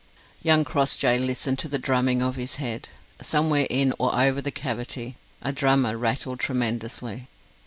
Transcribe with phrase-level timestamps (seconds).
[0.41, 2.89] Young Crossjay listened to the drumming of his head.
[3.21, 7.29] Somewhere in or over the cavity a drummer rattled tremendously.